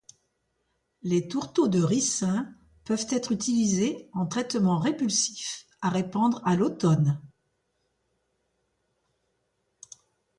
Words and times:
Les 1.03 1.27
tourteaux 1.27 1.67
de 1.67 1.79
ricin 1.79 2.51
peuvent 2.85 3.05
être 3.11 3.31
utilisés 3.31 4.09
en 4.13 4.25
traitement 4.25 4.79
répulsif 4.79 5.67
à 5.79 5.91
répandre 5.91 6.41
à 6.43 6.55
l'automne. 6.55 7.21